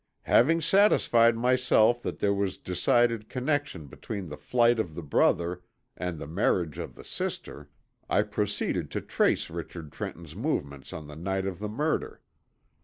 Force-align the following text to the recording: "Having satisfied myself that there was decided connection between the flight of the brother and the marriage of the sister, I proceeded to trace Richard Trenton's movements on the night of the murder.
"Having 0.23 0.61
satisfied 0.61 1.37
myself 1.37 2.01
that 2.01 2.17
there 2.17 2.33
was 2.33 2.57
decided 2.57 3.29
connection 3.29 3.85
between 3.85 4.29
the 4.29 4.35
flight 4.35 4.79
of 4.79 4.95
the 4.95 5.03
brother 5.03 5.61
and 5.95 6.17
the 6.17 6.25
marriage 6.25 6.79
of 6.79 6.95
the 6.95 7.03
sister, 7.05 7.69
I 8.09 8.23
proceeded 8.23 8.89
to 8.89 9.01
trace 9.01 9.51
Richard 9.51 9.91
Trenton's 9.91 10.35
movements 10.35 10.91
on 10.91 11.05
the 11.05 11.15
night 11.15 11.45
of 11.45 11.59
the 11.59 11.69
murder. 11.69 12.19